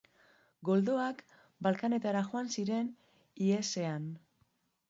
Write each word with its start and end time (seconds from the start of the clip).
Godoak 0.69 1.19
Balkanetara 1.67 2.25
joan 2.31 2.51
ziren 2.57 2.91
ihesean. 3.49 4.13